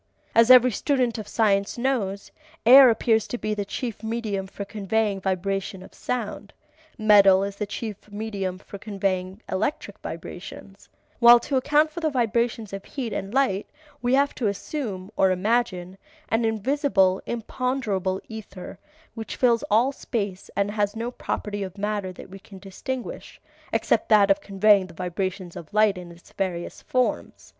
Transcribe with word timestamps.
As 0.33 0.49
every 0.49 0.71
student 0.71 1.19
of 1.19 1.27
science 1.27 1.77
knows, 1.77 2.31
air 2.65 2.89
appears 2.89 3.27
to 3.27 3.37
be 3.37 3.53
the 3.53 3.63
chief 3.63 4.01
medium 4.01 4.47
for 4.47 4.65
conveying 4.65 5.21
vibration 5.21 5.83
of 5.83 5.93
sound, 5.93 6.53
metal 6.97 7.43
is 7.43 7.57
the 7.57 7.67
chief 7.67 8.11
medium 8.11 8.57
for 8.57 8.79
conveying 8.79 9.43
electric 9.51 9.99
vibrations, 9.99 10.89
while 11.19 11.39
to 11.41 11.55
account 11.55 11.91
for 11.91 11.99
the 11.99 12.09
vibrations 12.09 12.73
of 12.73 12.83
heat 12.83 13.13
and 13.13 13.31
light 13.31 13.69
we 14.01 14.15
have 14.15 14.33
to 14.33 14.47
assume 14.47 15.11
(or 15.15 15.29
imagine) 15.29 15.99
an 16.29 16.45
invisible, 16.45 17.21
imponderable 17.27 18.19
ether 18.27 18.79
which 19.13 19.35
fills 19.35 19.61
all 19.69 19.91
space 19.91 20.49
and 20.55 20.71
has 20.71 20.95
no 20.95 21.11
property 21.11 21.61
of 21.61 21.77
matter 21.77 22.11
that 22.11 22.31
we 22.31 22.39
can 22.39 22.57
distinguish 22.57 23.39
except 23.71 24.09
that 24.09 24.31
of 24.31 24.41
conveying 24.41 24.87
vibrations 24.87 25.55
of 25.55 25.71
light 25.71 25.95
in 25.95 26.09
its 26.11 26.31
various 26.31 26.81
forms. 26.81 27.49